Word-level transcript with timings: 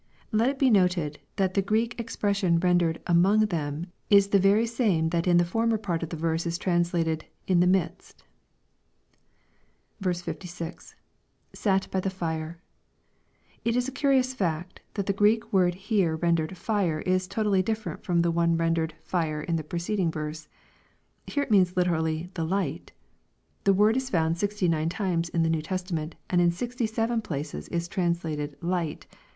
']Let 0.31 0.49
it 0.49 0.57
be 0.57 0.71
noted, 0.71 1.19
that 1.35 1.53
the 1.53 1.61
Greek 1.61 1.93
ex 1.99 2.15
pression 2.15 2.59
rendered" 2.59 2.99
among" 3.13 3.41
them, 3.41 3.85
is 4.09 4.29
the 4.29 4.39
very 4.39 4.65
same 4.65 5.09
that 5.09 5.27
in 5.27 5.37
the 5.37 5.45
former 5.45 5.77
part 5.77 6.01
of 6.01 6.09
the 6.09 6.17
verse 6.17 6.47
is 6.47 6.57
translated," 6.57 7.25
in 7.51 7.59
the 7.59 7.67
midst." 7.67 8.23
h6»— 10.01 10.95
[Sat 11.53 11.91
by 11.91 11.99
the 11.99 12.09
fire.] 12.09 12.57
It 13.63 13.75
is 13.75 13.87
a 13.87 13.91
curious 13.91 14.33
fact^ 14.33 14.79
that 14.95 15.05
the 15.05 15.13
Greek 15.13 15.53
word 15.53 15.75
here 15.75 16.15
rendered" 16.15 16.57
fire," 16.57 17.01
is 17.01 17.27
a 17.27 17.29
totally 17.29 17.61
different 17.61 17.99
word 17.99 18.05
from 18.07 18.21
the 18.23 18.31
one 18.31 18.57
rendered" 18.57 18.95
fire," 19.13 19.41
in 19.43 19.55
the 19.55 19.63
preceding 19.63 20.09
verse. 20.11 20.47
Here 21.27 21.43
it 21.43 21.51
means 21.51 21.77
literally," 21.77 22.31
the 22.33 22.43
light," 22.43 22.91
The 23.65 23.73
word 23.75 23.95
is 23.95 24.09
found 24.09 24.39
sixty 24.39 24.67
nine 24.67 24.89
times 24.89 25.29
in 25.29 25.43
the 25.43 25.49
New 25.51 25.61
Testament, 25.61 26.15
and 26.27 26.41
in 26.41 26.49
sixty 26.49 26.87
seven 26.87 27.21
places 27.21 27.67
is 27.67 27.87
translated" 27.87 28.55
light." 28.77 29.05